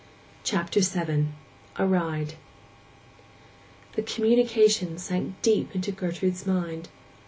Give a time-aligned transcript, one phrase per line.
[0.43, 2.33] CHAPTER VII—A RIDE
[3.93, 6.89] The communication sank deep into Gertrude's mind.